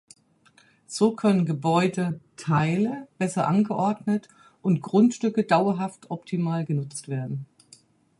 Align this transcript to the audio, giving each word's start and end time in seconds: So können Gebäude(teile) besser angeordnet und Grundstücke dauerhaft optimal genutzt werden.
So 0.87 1.11
können 1.15 1.45
Gebäude(teile) 1.45 3.07
besser 3.19 3.47
angeordnet 3.47 4.29
und 4.63 4.81
Grundstücke 4.81 5.43
dauerhaft 5.43 6.09
optimal 6.09 6.65
genutzt 6.65 7.07
werden. 7.07 7.45